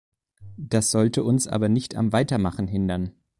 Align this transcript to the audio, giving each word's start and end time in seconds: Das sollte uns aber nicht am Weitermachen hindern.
Das 0.57 0.89
sollte 0.89 1.23
uns 1.23 1.47
aber 1.47 1.69
nicht 1.69 1.95
am 1.95 2.11
Weitermachen 2.11 2.67
hindern. 2.67 3.13